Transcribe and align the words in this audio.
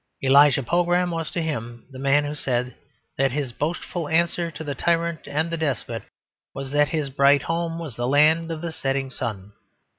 Elijah 0.23 0.63
Pogram 0.63 1.11
was 1.11 1.29
to 1.29 1.43
him 1.43 1.85
the 1.91 1.99
man 1.99 2.25
who 2.25 2.33
said 2.33 2.73
that 3.19 3.31
"his 3.33 3.51
boastful 3.53 4.09
answer 4.09 4.49
to 4.49 4.63
the 4.63 4.73
tyrant 4.73 5.27
and 5.27 5.51
the 5.51 5.57
despot 5.57 6.01
was 6.55 6.71
that 6.71 6.89
his 6.89 7.11
bright 7.11 7.43
home 7.43 7.77
was 7.77 7.97
the 7.97 8.07
land 8.07 8.49
of 8.49 8.61
the 8.61 8.71
settin' 8.71 9.11
sun." 9.11 9.51